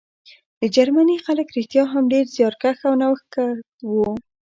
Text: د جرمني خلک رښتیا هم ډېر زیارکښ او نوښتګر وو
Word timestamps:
د 0.59 0.61
جرمني 0.75 1.17
خلک 1.25 1.47
رښتیا 1.57 1.83
هم 1.93 2.03
ډېر 2.13 2.25
زیارکښ 2.35 2.79
او 2.87 2.93
نوښتګر 3.01 3.53
وو 3.91 4.09